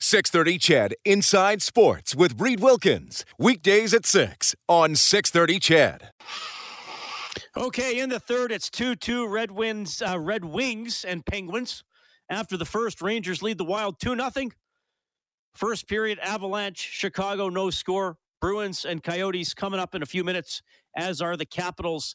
[0.00, 3.24] 630 CHED Inside Sports with Reid Wilkins.
[3.36, 6.10] Weekdays at 6 on 630 Chad.
[7.56, 11.82] Okay, in the third, it's 2 2 Red, Winds, uh, Red Wings and Penguins.
[12.30, 14.50] After the first, Rangers lead the Wild 2 0.
[15.54, 18.18] First period, Avalanche, Chicago, no score.
[18.40, 20.62] Bruins and Coyotes coming up in a few minutes,
[20.96, 22.14] as are the Capitals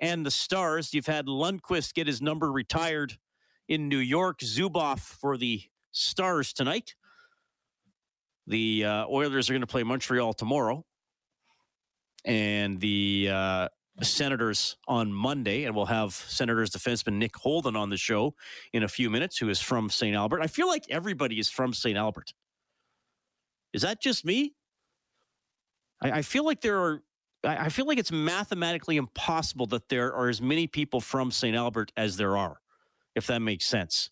[0.00, 0.92] and the Stars.
[0.92, 3.16] You've had Lundqvist get his number retired
[3.68, 4.40] in New York.
[4.40, 5.62] Zubov for the
[5.92, 6.94] Stars tonight.
[8.46, 10.84] The uh, Oilers are going to play Montreal tomorrow,
[12.24, 13.68] and the uh,
[14.02, 15.64] Senators on Monday.
[15.64, 18.34] And we'll have Senators defenseman Nick Holden on the show
[18.72, 20.16] in a few minutes, who is from St.
[20.16, 20.40] Albert.
[20.40, 21.96] I feel like everybody is from St.
[21.96, 22.32] Albert.
[23.72, 24.54] Is that just me?
[26.02, 27.02] I, I feel like there are.
[27.44, 31.56] I feel like it's mathematically impossible that there are as many people from St.
[31.56, 32.60] Albert as there are,
[33.16, 34.10] if that makes sense.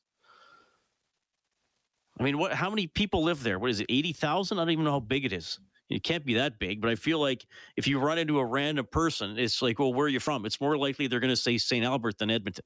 [2.20, 2.52] I mean, what?
[2.52, 3.58] How many people live there?
[3.58, 3.86] What is it?
[3.88, 4.58] Eighty thousand?
[4.58, 5.58] I don't even know how big it is.
[5.88, 7.44] It can't be that big, but I feel like
[7.76, 10.46] if you run into a random person, it's like, well, where are you from?
[10.46, 11.84] It's more likely they're going to say St.
[11.84, 12.64] Albert than Edmonton.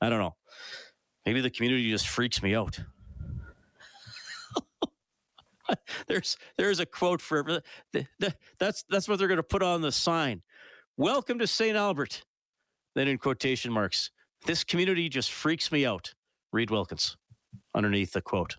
[0.00, 0.34] I don't know.
[1.26, 2.80] Maybe the community just freaks me out.
[6.08, 9.82] there's there's a quote for the, the, that's that's what they're going to put on
[9.82, 10.42] the sign.
[10.96, 11.76] Welcome to St.
[11.76, 12.24] Albert.
[12.94, 14.10] Then in quotation marks,
[14.46, 16.14] this community just freaks me out.
[16.52, 17.16] Reid Wilkins
[17.74, 18.56] underneath the quote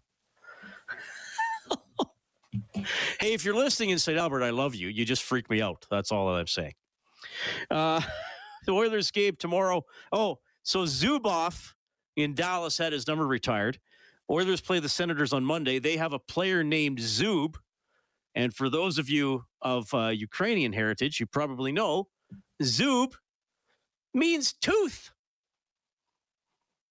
[2.73, 4.17] hey, if you're listening in St.
[4.17, 4.88] Albert, I love you.
[4.88, 5.85] You just freak me out.
[5.89, 6.73] That's all that I'm saying.
[7.69, 8.02] Uh,
[8.66, 9.84] the Oilers game tomorrow.
[10.12, 11.73] Oh, so Zubov
[12.16, 13.79] in Dallas had his number retired.
[14.29, 15.79] Oilers play the Senators on Monday.
[15.79, 17.56] They have a player named Zub.
[18.35, 22.07] And for those of you of uh, Ukrainian heritage, you probably know
[22.63, 23.13] Zub
[24.13, 25.12] means tooth.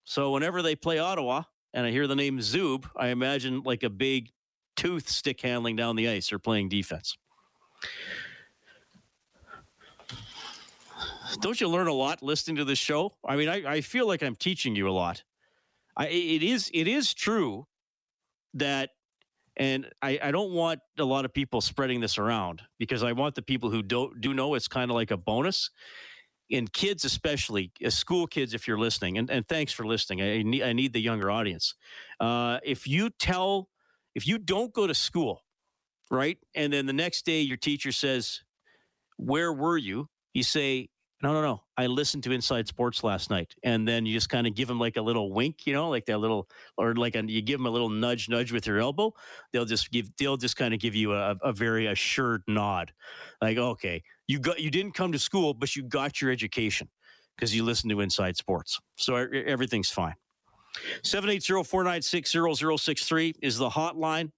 [0.04, 3.91] So whenever they play Ottawa and I hear the name Zub, I imagine like a
[3.91, 4.31] big
[4.80, 7.18] tooth stick handling down the ice or playing defense.
[11.42, 13.14] Don't you learn a lot listening to this show?
[13.22, 15.22] I mean, I, I feel like I'm teaching you a lot.
[15.98, 17.66] I, it is it is true
[18.54, 18.91] that,
[19.54, 23.34] and I, I don't want a lot of people spreading this around because I want
[23.34, 25.70] the people who don't do know it's kind of like a bonus.
[26.50, 30.22] And kids, especially uh, school kids, if you're listening, and, and thanks for listening.
[30.22, 31.74] I need, I need the younger audience.
[32.18, 33.68] Uh, if you tell
[34.20, 35.42] if you don't go to school,
[36.10, 38.42] right, and then the next day your teacher says,
[39.16, 40.08] Where were you?
[40.34, 40.91] You say,
[41.22, 41.62] No, no, no.
[41.78, 43.54] I listened to Inside Sports last night.
[43.64, 46.04] And then you just kind of give them like a little wink, you know, like
[46.04, 49.14] that little, or like a, you give them a little nudge, nudge with your elbow.
[49.54, 52.92] They'll just give, they'll just kind of give you a, a very assured nod.
[53.41, 56.91] Like, okay, you got, you didn't come to school, but you got your education
[57.36, 58.78] because you listened to Inside Sports.
[58.97, 60.16] So everything's fine.
[61.03, 64.31] 780-496-0063 is the hotline.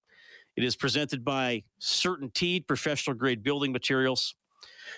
[0.56, 4.34] It is presented by CertainTeed Professional Grade Building Materials.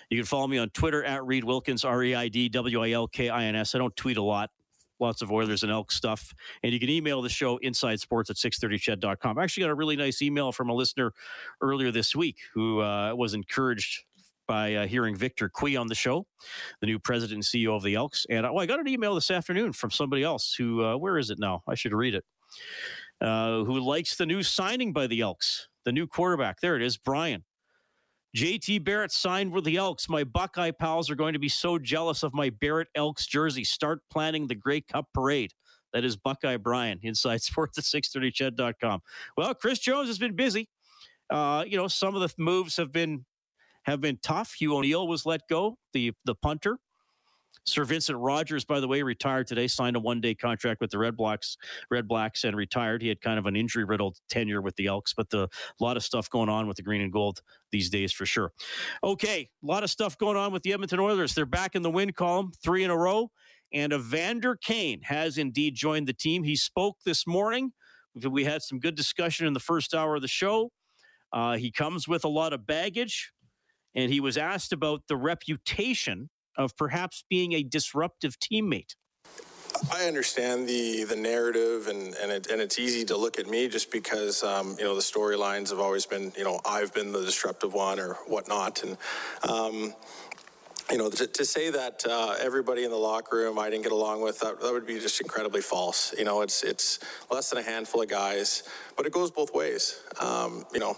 [0.09, 2.91] You can follow me on Twitter at Reid Wilkins, R E I D W I
[2.91, 3.75] L K I N S.
[3.75, 4.49] I don't tweet a lot,
[4.99, 6.33] lots of Oilers and Elk stuff.
[6.63, 9.37] And you can email the show inside sports at 630ched.com.
[9.37, 11.13] I actually got a really nice email from a listener
[11.61, 14.03] earlier this week who uh, was encouraged
[14.47, 16.25] by uh, hearing Victor Cui on the show,
[16.81, 18.25] the new president and CEO of the Elks.
[18.29, 21.29] And oh, I got an email this afternoon from somebody else who, uh, where is
[21.29, 21.63] it now?
[21.67, 22.23] I should read it.
[23.21, 26.59] Uh, who likes the new signing by the Elks, the new quarterback.
[26.59, 27.43] There it is, Brian.
[28.35, 30.09] JT Barrett signed with the Elks.
[30.09, 33.63] My Buckeye pals are going to be so jealous of my Barrett Elks jersey.
[33.63, 35.53] Start planning the Grey Cup parade.
[35.93, 38.99] That is Buckeye Brian, inside sports at 630ched.com.
[39.37, 40.67] Well, Chris Jones has been busy.
[41.29, 43.25] Uh, you know, some of the moves have been
[43.85, 44.53] have been tough.
[44.53, 46.77] Hugh O'Neill was let go, the the punter.
[47.67, 50.99] Sir Vincent Rogers, by the way, retired today, signed a one day contract with the
[50.99, 51.57] Red Blacks,
[51.89, 53.01] Red Blacks, and retired.
[53.01, 55.97] He had kind of an injury riddled tenure with the Elks, but the a lot
[55.97, 57.41] of stuff going on with the green and gold
[57.71, 58.51] these days for sure.
[59.03, 61.33] Okay, a lot of stuff going on with the Edmonton Oilers.
[61.33, 63.31] They're back in the win column, three in a row.
[63.73, 66.43] And Evander Kane has indeed joined the team.
[66.43, 67.71] He spoke this morning.
[68.23, 70.71] We had some good discussion in the first hour of the show.
[71.33, 73.31] Uh, he comes with a lot of baggage
[73.95, 78.95] and he was asked about the reputation of perhaps being a disruptive teammate.
[79.91, 83.67] I understand the the narrative, and and, it, and it's easy to look at me
[83.67, 87.21] just because um, you know the storylines have always been you know I've been the
[87.21, 88.97] disruptive one or whatnot, and.
[89.49, 89.93] Um,
[90.91, 93.91] you know, to, to say that uh, everybody in the locker room I didn't get
[93.91, 96.13] along with, that, that would be just incredibly false.
[96.15, 96.99] You know, it's it's
[97.31, 98.61] less than a handful of guys,
[98.95, 99.99] but it goes both ways.
[100.19, 100.95] Um, you know,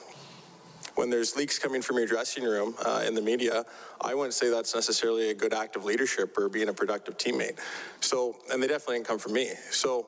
[0.98, 3.64] when there's leaks coming from your dressing room uh, in the media,
[4.02, 7.60] I wouldn't say that's necessarily a good act of leadership or being a productive teammate.
[8.02, 9.52] So, and they definitely didn't come from me.
[9.70, 10.08] So,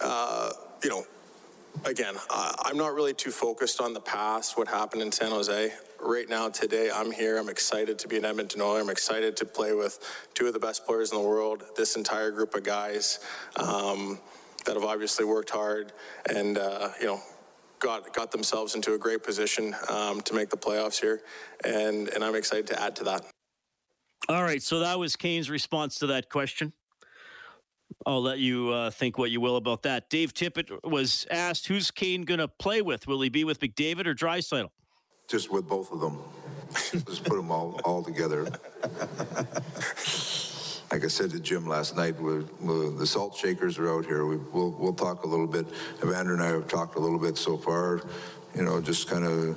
[0.00, 0.50] uh,
[0.82, 1.04] you know,
[1.84, 5.72] again, uh, I'm not really too focused on the past, what happened in San Jose.
[6.00, 7.38] Right now, today, I'm here.
[7.38, 8.80] I'm excited to be an Edmonton Oiler.
[8.80, 9.98] I'm excited to play with
[10.34, 11.64] two of the best players in the world.
[11.76, 13.18] This entire group of guys
[13.56, 14.20] um,
[14.64, 15.92] that have obviously worked hard
[16.32, 17.20] and uh, you know
[17.78, 21.22] got got themselves into a great position um, to make the playoffs here,
[21.64, 23.24] and and I'm excited to add to that.
[24.28, 26.72] All right, so that was Kane's response to that question.
[28.04, 30.10] I'll let you uh, think what you will about that.
[30.10, 33.06] Dave Tippett was asked, "Who's Kane going to play with?
[33.06, 34.68] Will he be with McDavid or Draisaitl?"
[35.28, 36.18] Just with both of them.
[36.92, 38.48] Just put them all all together.
[40.98, 44.26] Like I said to Jim last night, we're, we're, the salt shakers are out here.
[44.26, 45.64] We, will we'll talk a little bit.
[46.02, 48.02] Evander and I have talked a little bit so far.
[48.56, 49.56] You know, just kind of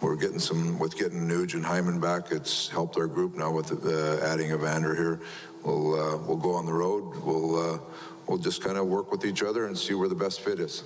[0.00, 2.32] we're getting some with getting Nuge and Hyman back.
[2.32, 5.20] It's helped our group now with uh, adding Evander here.
[5.62, 7.22] We'll uh, we'll go on the road.
[7.22, 7.78] We'll uh,
[8.26, 10.82] we'll just kind of work with each other and see where the best fit is.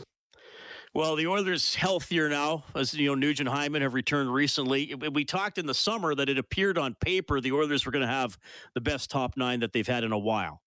[0.92, 4.92] Well, the Oilers healthier now, as you know, Nugent Hyman have returned recently.
[5.12, 8.12] We talked in the summer that it appeared on paper the Oilers were going to
[8.12, 8.36] have
[8.74, 10.62] the best top nine that they've had in a while.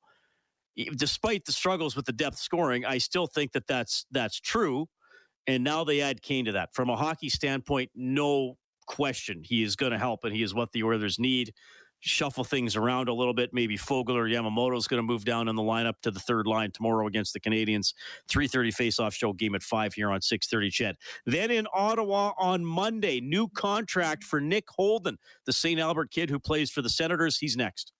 [0.96, 4.88] Despite the struggles with the depth scoring, I still think that that's that's true.
[5.46, 6.74] And now they add Kane to that.
[6.74, 10.72] From a hockey standpoint, no question, he is going to help, and he is what
[10.72, 11.54] the Oilers need
[12.06, 13.54] shuffle things around a little bit.
[13.54, 16.48] Maybe Foegele or Yamamoto is going to move down in the lineup to the third
[16.48, 17.94] line tomorrow against the Canadiens.
[18.30, 20.96] 3.30 face-off show game at 5 here on 6.30 CHED.
[21.26, 25.80] Then in Ottawa on Monday, new contract for Nick Holden, the St.
[25.80, 27.38] Albert kid who plays for the Senators.
[27.38, 27.94] He's next.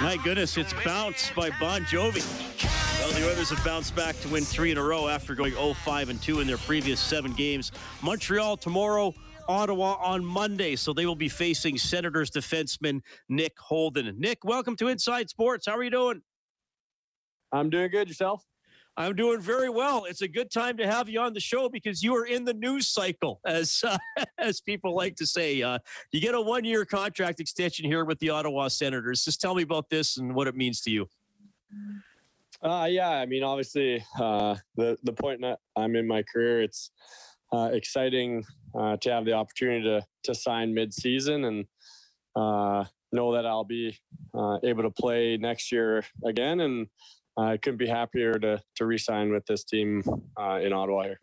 [0.00, 2.22] My goodness, it's Bounce by Bon Jovi.
[3.00, 6.10] Well, the Oilers have bounced back to win three in a row after going 0-5
[6.10, 7.72] and 2 in their previous seven games.
[8.00, 9.12] Montreal tomorrow,
[9.48, 10.76] Ottawa on Monday.
[10.76, 14.14] So they will be facing Senators defenseman Nick Holden.
[14.20, 15.66] Nick, welcome to Inside Sports.
[15.66, 16.22] How are you doing?
[17.50, 18.06] I'm doing good.
[18.06, 18.44] Yourself?
[18.98, 20.06] I'm doing very well.
[20.06, 22.52] It's a good time to have you on the show because you are in the
[22.52, 23.96] news cycle, as uh,
[24.38, 25.62] as people like to say.
[25.62, 25.78] Uh,
[26.10, 29.24] you get a one year contract extension here with the Ottawa Senators.
[29.24, 31.08] Just tell me about this and what it means to you.
[32.60, 36.90] Uh, yeah, I mean, obviously, uh, the the point that I'm in my career, it's
[37.52, 38.44] uh, exciting
[38.76, 41.64] uh, to have the opportunity to to sign mid season and
[42.34, 43.96] uh, know that I'll be
[44.34, 46.88] uh, able to play next year again and
[47.38, 50.02] I couldn't be happier to to re-sign with this team
[50.36, 51.18] uh, in Ottawa here.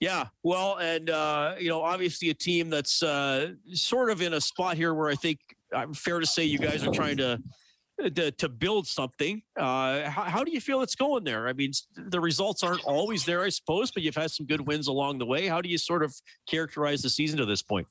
[0.00, 4.40] Yeah, well, and uh, you know, obviously a team that's uh, sort of in a
[4.40, 5.38] spot here where I think
[5.74, 7.38] I'm uh, fair to say you guys are trying to
[8.14, 9.42] to, to build something.
[9.58, 11.48] Uh, how, how, do you feel it's going there?
[11.48, 14.88] I mean, the results aren't always there, I suppose, but you've had some good wins
[14.88, 15.46] along the way.
[15.48, 16.14] How do you sort of
[16.48, 17.86] characterize the season to this point?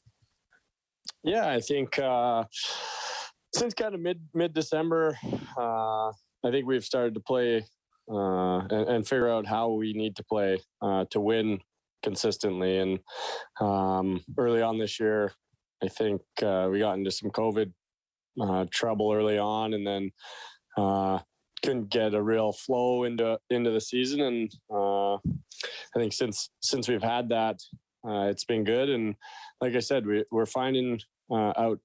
[1.24, 2.46] Yeah, I think uh,
[3.54, 5.18] since kind of mid mid December,
[5.56, 6.12] uh,
[6.46, 7.66] I think we've started to play
[8.12, 11.60] uh, and, and, figure out how we need to play uh, to win
[12.02, 12.80] consistently.
[12.80, 13.00] And
[13.62, 15.32] um, early on this year,
[15.84, 17.72] I think uh, we got into some COVID
[18.42, 20.12] uh, trouble early on, and then
[20.76, 21.20] uh,
[21.64, 24.22] couldn't get a real flow into into the season.
[24.22, 27.60] And uh, I think since since we've had that,
[28.06, 28.90] it's been good.
[28.90, 29.14] And
[29.62, 31.00] like I said, we, we're finding
[31.32, 31.80] out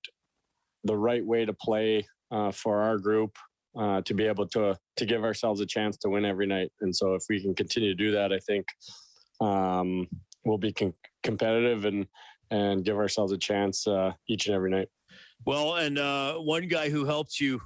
[0.84, 2.06] the right way to play
[2.52, 3.36] for our group
[3.78, 6.70] uh, to be able to to give ourselves a chance to win every night.
[6.80, 8.66] And so, if we can continue to do that, I think
[9.40, 10.08] um,
[10.44, 12.06] we'll be con- competitive and
[12.50, 14.88] and give ourselves a chance uh, each and every night.
[15.44, 17.60] Well, and uh, one guy who helped you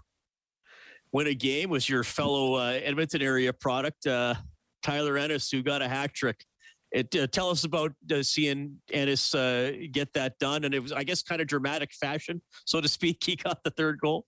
[1.13, 4.35] win a game was your fellow uh, Edmonton area product, uh,
[4.83, 6.45] Tyler Ennis, who got a hat trick.
[6.91, 10.91] It, uh, tell us about uh, seeing Ennis uh, get that done, and it was,
[10.91, 13.19] I guess, kind of dramatic fashion, so to speak.
[13.25, 14.25] He got the third goal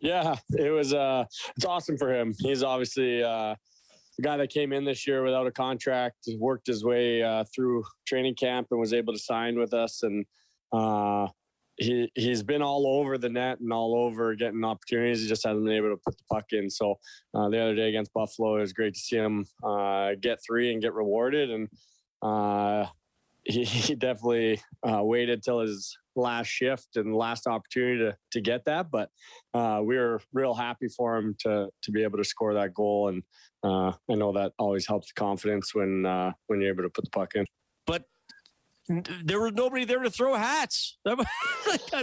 [0.00, 0.94] yeah, it was.
[0.94, 1.24] Uh,
[1.56, 2.34] it's awesome for him.
[2.38, 3.54] He's obviously uh,
[4.16, 7.84] the guy that came in this year without a contract, worked his way uh, through
[8.06, 10.02] training camp, and was able to sign with us.
[10.02, 10.24] And
[10.72, 11.28] uh,
[11.76, 15.22] he he's been all over the net and all over getting opportunities.
[15.22, 16.68] He just hasn't been able to put the puck in.
[16.68, 16.98] So
[17.34, 20.72] uh, the other day against Buffalo, it was great to see him uh, get three
[20.72, 21.50] and get rewarded.
[21.50, 21.68] And
[22.22, 22.86] uh,
[23.44, 28.64] he, he, definitely uh, waited till his last shift and last opportunity to, to get
[28.66, 28.90] that.
[28.90, 29.08] But
[29.54, 33.08] uh, we were real happy for him to to be able to score that goal.
[33.08, 33.22] And
[33.62, 36.04] uh, I know that always helps confidence when
[36.46, 37.46] when you're able to put the puck in.
[37.86, 38.04] But
[38.88, 40.98] there was nobody there to throw hats.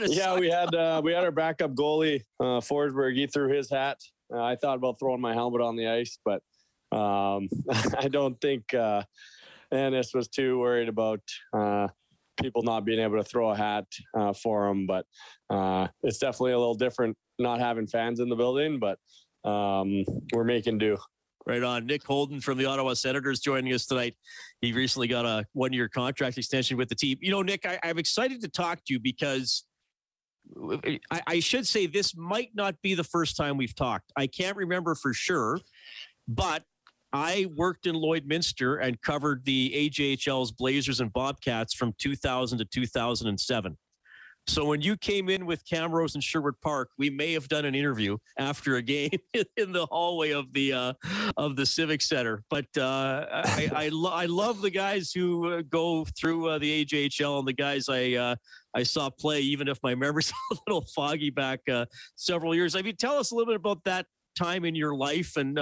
[0.08, 3.16] yeah, we had uh, we had our backup goalie uh, Forsberg.
[3.16, 3.98] He threw his hat.
[4.34, 6.42] Uh, I thought about throwing my helmet on the ice, but
[6.92, 7.50] um,
[7.98, 9.04] I don't think uh,
[9.72, 11.22] Ennis was too worried about
[11.54, 11.88] uh,
[12.42, 13.86] people not being able to throw a hat
[14.18, 14.88] uh, for him.
[14.88, 15.06] But
[15.50, 18.98] uh, it's definitely a little different not having fans in the building, but
[19.50, 20.98] um, we're making do.
[21.46, 21.88] Right on.
[21.88, 24.16] Nick Holden from the Ottawa Senators joining us tonight.
[24.62, 27.18] He recently got a one year contract extension with the team.
[27.22, 29.64] You know, Nick, I, am excited to talk to you because
[31.12, 34.12] I, I should say this might not be the first time we've talked.
[34.16, 35.60] I can't remember for sure,
[36.28, 36.64] but
[37.12, 43.78] I worked in Lloydminster and covered the AJHL's Blazers and Bobcats from 2000 to 2007.
[44.48, 47.76] So when you came in with Camrose and Sherwood Park, we may have done an
[47.76, 49.12] interview after a game
[49.58, 50.94] in the hallway of the uh,
[51.38, 52.44] of the Civic Center.
[52.50, 56.84] But uh, I I, lo- I, love the guys who uh, go through uh, the
[56.84, 58.36] AJHL and the guys I uh,
[58.74, 61.86] I saw play, even if my memory's a little foggy back uh,
[62.16, 62.76] several years.
[62.76, 65.60] I mean, tell us a little bit about that time in your life and.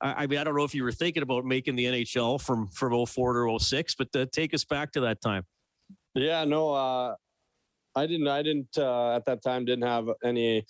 [0.00, 3.06] I, mean, I don't know if you were thinking about making the NHL from from
[3.06, 5.44] 04 to 06, but take us back to that time.
[6.14, 7.14] Yeah, no, uh,
[7.96, 8.28] I didn't.
[8.28, 9.64] I didn't uh, at that time.
[9.64, 10.64] Didn't have any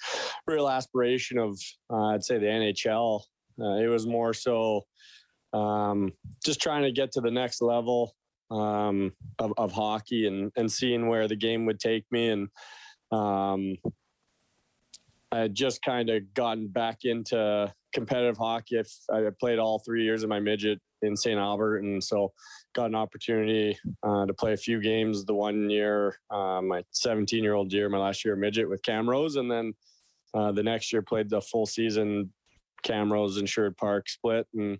[0.46, 1.58] real aspiration of.
[1.90, 3.22] Uh, I'd say the NHL.
[3.60, 4.82] Uh, it was more so
[5.52, 6.12] um,
[6.44, 8.14] just trying to get to the next level
[8.50, 12.28] um, of, of, hockey and and seeing where the game would take me.
[12.28, 12.48] And
[13.10, 13.76] um,
[15.32, 18.80] I had just kind of gotten back into competitive hockey.
[19.12, 21.38] I played all three years of my midget in St.
[21.38, 22.32] Albert, and so
[22.74, 27.42] got an opportunity uh, to play a few games the one year, uh, my 17
[27.42, 29.72] year old year, my last year midget with Camrose, and then
[30.34, 32.32] uh, the next year played the full season
[32.84, 34.78] Camrose Sherwood Park split, and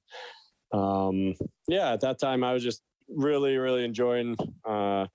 [0.72, 1.34] um,
[1.66, 4.36] yeah, at that time I was just really really enjoying
[4.66, 5.06] uh,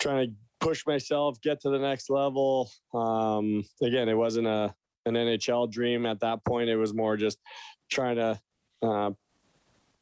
[0.00, 2.70] trying to push myself, get to the next level.
[2.94, 4.74] Um, again, it wasn't a
[5.06, 6.68] an NHL dream at that point.
[6.68, 7.38] It was more just
[7.90, 8.40] trying to
[8.82, 9.10] uh,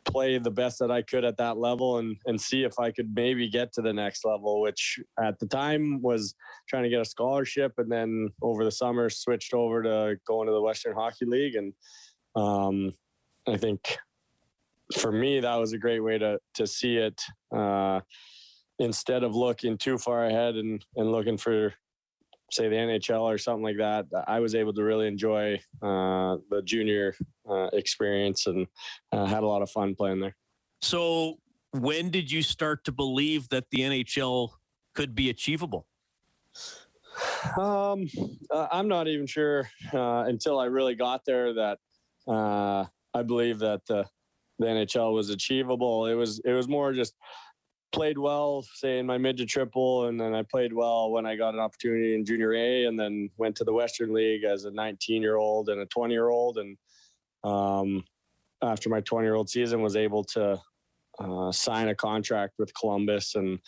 [0.05, 3.15] play the best that I could at that level and and see if I could
[3.15, 6.35] maybe get to the next level, which at the time was
[6.69, 10.53] trying to get a scholarship, and then over the summer switched over to going to
[10.53, 11.73] the Western Hockey League, and
[12.35, 12.93] um,
[13.47, 13.97] I think
[14.97, 17.21] for me that was a great way to to see it.
[17.55, 18.01] Uh,
[18.79, 21.75] instead of looking too far ahead and, and looking for
[22.51, 26.63] say the NHL or something like that, I was able to really enjoy uh, the
[26.65, 27.15] junior
[27.49, 28.67] uh, experience and
[29.13, 30.37] uh, had a lot of fun playing there.
[30.81, 31.39] So,
[31.73, 34.51] when did you start to believe that the NHL
[34.95, 35.87] could be achievable?
[37.61, 38.09] Um,
[38.51, 41.79] I'm not even sure uh, until I really got there that
[42.27, 44.07] uh, I believe that the
[44.59, 46.07] the NHL was achievable.
[46.07, 47.15] It was it was more just
[47.93, 51.55] played well, say in my midget triple, and then I played well when I got
[51.55, 55.23] an opportunity in junior A, and then went to the Western League as a 19
[55.23, 56.77] year old and a 20 year old, and
[57.45, 58.05] um,
[58.63, 60.59] after my 20 year old season, was able to
[61.19, 63.59] uh, sign a contract with Columbus, and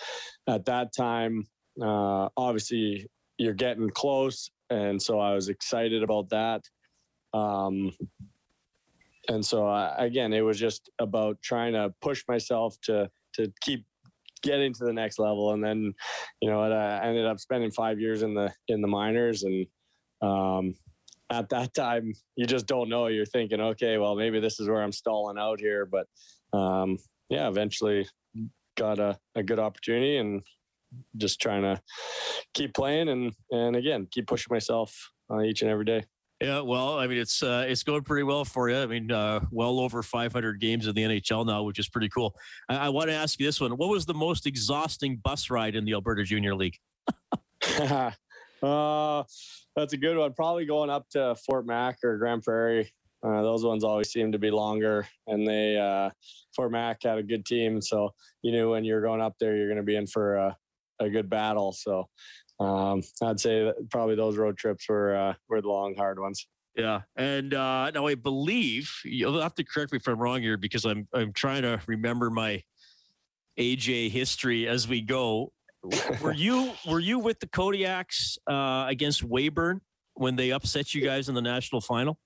[0.47, 1.47] at that time,
[1.81, 3.07] uh, obviously
[3.39, 6.63] you're getting close, and so I was excited about that.
[7.33, 7.93] Um,
[9.29, 13.85] and so I, again, it was just about trying to push myself to to keep
[14.43, 15.53] getting to the next level.
[15.53, 15.93] And then,
[16.41, 19.67] you know, I ended up spending five years in the in the minors, and
[20.23, 20.75] um,
[21.31, 23.07] at that time, you just don't know.
[23.07, 26.07] You're thinking, okay, well, maybe this is where I'm stalling out here, but
[26.57, 28.07] um, yeah, eventually
[28.77, 30.43] got a, a good opportunity and
[31.17, 31.81] just trying to
[32.55, 36.05] keep playing and and again keep pushing myself uh, each and every day.
[36.41, 38.77] Yeah, well, I mean, it's uh, it's going pretty well for you.
[38.79, 42.35] I mean, uh, well over 500 games in the NHL now, which is pretty cool.
[42.69, 45.77] I, I want to ask you this one: What was the most exhausting bus ride
[45.77, 46.79] in the Alberta Junior League?
[48.63, 49.23] uh,
[49.77, 50.33] that's a good one.
[50.33, 52.91] Probably going up to Fort Mac or Grande Prairie.
[53.23, 56.09] Uh, those ones always seem to be longer, and they uh,
[56.57, 59.69] Fort Mac had a good team, so you knew when you're going up there, you're
[59.69, 60.57] going to be in for a,
[61.01, 61.73] a good battle.
[61.73, 62.09] So
[62.61, 66.47] um, I'd say probably those road trips were uh, were the long, hard ones.
[66.77, 70.57] Yeah, and uh, now I believe you'll have to correct me if I'm wrong here
[70.57, 72.63] because I'm I'm trying to remember my
[73.59, 75.53] AJ history as we go.
[76.23, 79.81] were you were you with the Kodiaks uh, against Weyburn
[80.15, 82.19] when they upset you guys in the national final?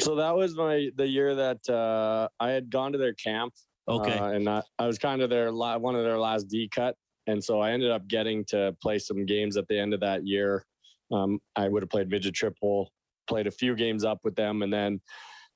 [0.00, 3.52] So that was my the year that uh, I had gone to their camp.
[3.86, 6.70] Okay, uh, and I, I, was kind of their la- one of their last D
[6.74, 10.00] cut, and so I ended up getting to play some games at the end of
[10.00, 10.64] that year.
[11.12, 12.90] Um, I would have played midget triple,
[13.26, 15.00] played a few games up with them, and then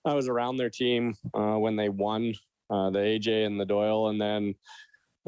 [0.05, 2.35] I was around their team uh, when they won
[2.71, 4.55] uh, the AJ and the Doyle, and then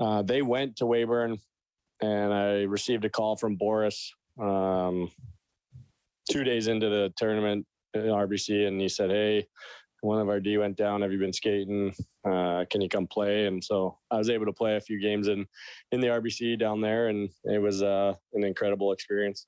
[0.00, 1.38] uh, they went to Weyburn,
[2.00, 5.10] and I received a call from Boris um,
[6.30, 9.46] two days into the tournament in RBC, and he said, "Hey,
[10.02, 11.02] one of our D went down.
[11.02, 11.94] Have you been skating?
[12.24, 15.28] Uh, can you come play?" And so I was able to play a few games
[15.28, 15.46] in
[15.92, 19.46] in the RBC down there, and it was uh, an incredible experience.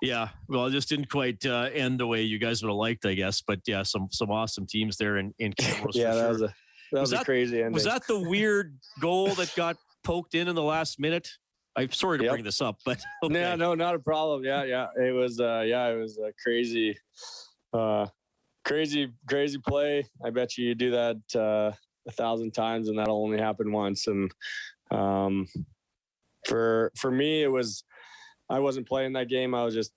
[0.00, 3.04] Yeah, well, it just didn't quite uh, end the way you guys would have liked,
[3.04, 3.42] I guess.
[3.42, 5.90] But yeah, some some awesome teams there in in Camrose.
[5.94, 6.28] yeah, that sure.
[6.28, 6.54] was a
[6.92, 7.72] that was, was that, crazy ending.
[7.72, 11.28] Was that the weird goal that got poked in in the last minute?
[11.76, 12.32] I'm sorry to yep.
[12.32, 13.32] bring this up, but okay.
[13.32, 14.44] no, no, not a problem.
[14.44, 15.40] Yeah, yeah, it was.
[15.40, 16.96] uh Yeah, it was a crazy,
[17.72, 18.06] uh
[18.68, 20.04] crazy, crazy play.
[20.24, 21.72] I bet you you do that uh
[22.08, 24.06] a thousand times, and that'll only happen once.
[24.06, 24.32] And
[24.90, 25.46] um,
[26.46, 27.84] for for me, it was
[28.50, 29.54] I wasn't playing that game.
[29.54, 29.92] I was just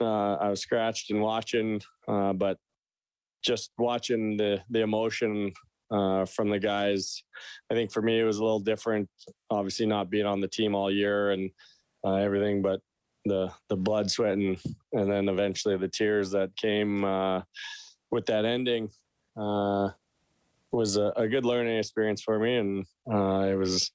[0.00, 2.58] uh, I was scratched and watching, uh, but
[3.42, 5.52] just watching the the emotion
[5.90, 7.22] uh, from the guys.
[7.70, 9.08] I think for me it was a little different.
[9.50, 11.50] Obviously, not being on the team all year and
[12.06, 12.80] uh, everything, but
[13.24, 14.58] the the blood, sweat, and
[14.92, 17.40] and then eventually the tears that came uh,
[18.14, 18.88] with that ending
[19.36, 19.90] uh,
[20.70, 22.86] was a, a, good learning experience for me, and
[23.50, 23.90] it was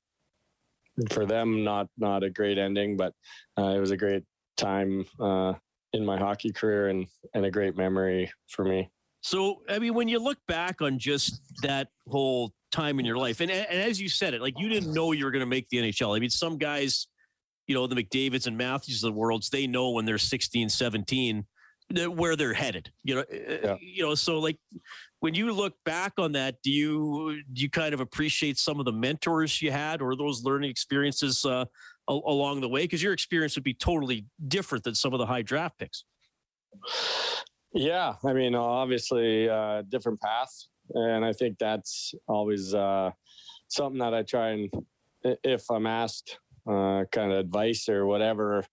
[1.10, 3.14] for them not not a great ending, but
[3.58, 4.24] uh, it was a great
[4.58, 5.54] time uh,
[5.94, 8.92] in my hockey career and and a great memory for me.
[9.22, 13.42] So, I mean, when you look back on just that whole time in your life,
[13.42, 15.68] and, and as you said it, like you didn't know you were going to make
[15.70, 16.16] the NHL.
[16.16, 17.08] I mean, some guys,
[17.68, 21.46] you know, the McDavids and Matthews of the worlds, they know when they're 16, 17
[22.08, 22.92] where they're headed.
[23.04, 23.76] You know, yeah.
[23.82, 24.58] you know, so like
[25.20, 28.86] when you look back on that, do you do you kind of appreciate some of
[28.86, 31.66] the mentors you had or those learning experiences uh,
[32.08, 32.84] along the way?
[32.84, 36.06] Because your experience would be totally different than some of the high draft picks.
[37.74, 43.12] Yeah, I mean, obviously, uh, different paths, and I think that's always uh,
[43.68, 44.70] something that I try and,
[45.24, 48.64] if I'm asked, uh, kind of advice or whatever,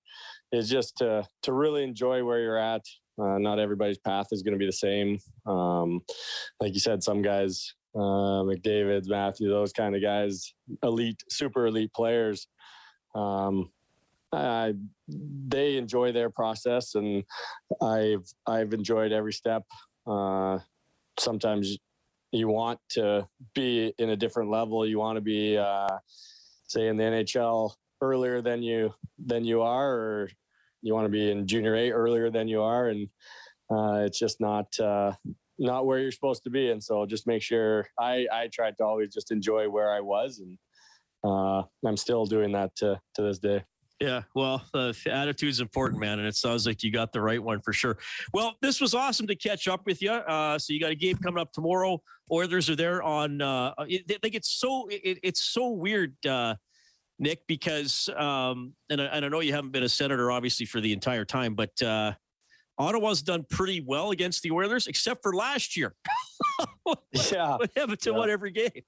[0.53, 2.83] is just to to really enjoy where you're at
[3.19, 5.19] uh, not everybody's path is going to be the same.
[5.47, 6.03] Um,
[6.61, 11.93] like you said, some guys, uh, McDavid's, Matthew, those kind of guys, elite, super elite
[11.95, 12.47] players.
[13.15, 13.71] Um,
[14.33, 14.75] I,
[15.09, 17.25] they enjoy their process, and
[17.81, 19.63] I've I've enjoyed every step.
[20.07, 20.59] Uh,
[21.19, 21.79] sometimes
[22.33, 24.87] you want to be in a different level.
[24.87, 25.99] You want to be, uh,
[26.67, 28.93] say, in the NHL earlier than you
[29.25, 30.29] than you are, or
[30.87, 33.09] you want to be in junior A earlier than you are, and
[33.71, 35.13] uh, it's just not uh,
[35.59, 36.71] not where you're supposed to be.
[36.71, 40.41] And so just make sure I I tried to always just enjoy where I was,
[40.41, 40.57] and
[41.25, 43.65] uh, I'm still doing that to to this day.
[43.99, 47.63] Yeah, well, the attitude's important, man, and it sounds like you got the right one
[47.63, 47.97] for sure.
[48.35, 50.11] Well, this was awesome to catch up with you.
[50.11, 52.03] Uh, so you got a game coming up tomorrow.
[52.31, 53.41] Oilers are there on.
[53.41, 56.15] Uh, it, they, get so it, it's so weird.
[56.27, 56.57] Uh,
[57.19, 60.81] Nick, because um, and, I, and I know you haven't been a senator obviously for
[60.81, 62.13] the entire time, but uh,
[62.79, 65.95] Ottawa's done pretty well against the Oilers, except for last year.
[67.33, 68.19] yeah, Edmonton yeah.
[68.19, 68.83] won every game.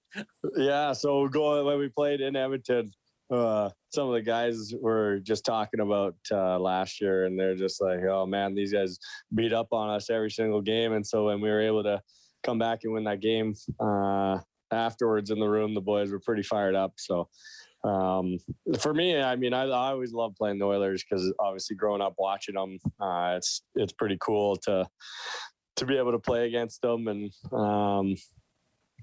[0.57, 2.93] Yeah, so going when we played in Edmonton,
[3.31, 7.81] uh, some of the guys were just talking about uh, last year, and they're just
[7.81, 8.99] like, "Oh man, these guys
[9.35, 12.01] beat up on us every single game." And so when we were able to
[12.45, 14.39] come back and win that game uh,
[14.71, 16.93] afterwards in the room, the boys were pretty fired up.
[16.99, 17.29] So
[17.85, 18.39] um,
[18.81, 22.15] for me, I mean, I, I always love playing the Oilers because obviously growing up
[22.19, 24.87] watching them, uh, it's it's pretty cool to
[25.77, 28.17] to be able to play against them, and um,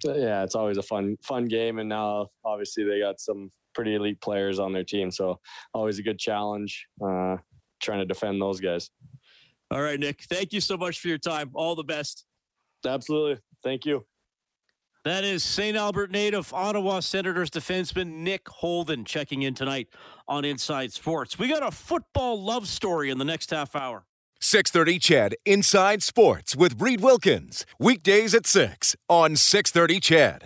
[0.03, 1.79] yeah, it's always a fun fun game.
[1.79, 5.39] And now obviously they got some pretty elite players on their team, so
[5.73, 7.38] always a good challenge uh,
[7.81, 8.89] trying to defend those guys.
[9.71, 10.23] All right, Nick.
[10.29, 11.49] Thank you so much for your time.
[11.53, 12.25] All the best.
[12.85, 13.41] Absolutely.
[13.63, 14.05] Thank you.
[15.05, 15.77] That is St.
[15.77, 19.87] Albert native Ottawa Senators defenseman Nick Holden checking in tonight
[20.27, 21.37] on Inside Sports.
[21.37, 24.05] We got a football love story in the next half hour.
[24.39, 27.67] 630 CHED Inside Sports with Reid Wilkins.
[27.79, 30.43] Weekdays at 6 on 630 CHED.